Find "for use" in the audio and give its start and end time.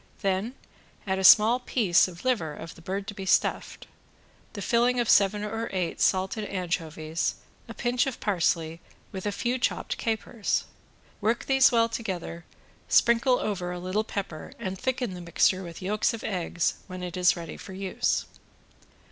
17.55-18.25